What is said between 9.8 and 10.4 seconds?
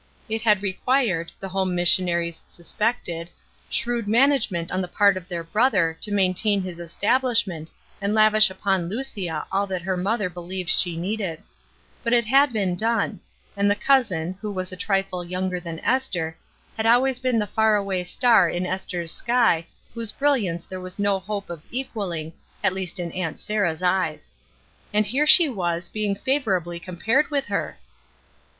her mother